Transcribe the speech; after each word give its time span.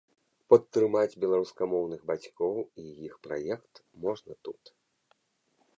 Падтрымаць 0.51 1.19
беларускамоўных 1.25 2.01
бацькоў 2.13 2.55
і 2.85 2.95
іх 3.09 3.13
праект 3.27 3.73
можна 4.07 4.33
тут. 4.49 4.61